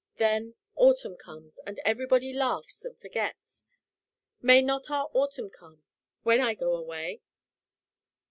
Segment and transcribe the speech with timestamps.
[0.17, 3.65] Then autumn comes, and everybody laughs, and forgets.
[4.41, 5.83] May not our autumn come
[6.23, 7.21] when I go away?"